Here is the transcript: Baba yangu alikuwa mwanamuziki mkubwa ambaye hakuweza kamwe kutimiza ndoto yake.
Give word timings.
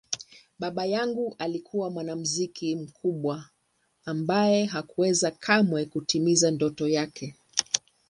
Baba 0.59 0.85
yangu 0.85 1.35
alikuwa 1.37 1.89
mwanamuziki 1.89 2.75
mkubwa 2.75 3.49
ambaye 4.05 4.65
hakuweza 4.65 5.31
kamwe 5.31 5.85
kutimiza 5.85 6.51
ndoto 6.51 6.87
yake. 6.87 7.35